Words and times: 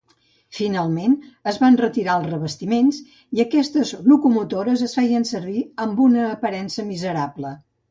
Finalment, 0.59 1.11
es 1.51 1.59
van 1.63 1.77
retirar 1.81 2.15
els 2.21 2.25
revestiments 2.31 3.03
i 3.39 3.45
aquestes 3.45 3.93
locomotores 4.13 4.85
es 4.89 4.99
feien 5.01 5.29
servir 5.35 5.63
amb 5.87 6.05
una 6.09 6.27
aparença 6.33 6.91
miserable. 6.93 7.57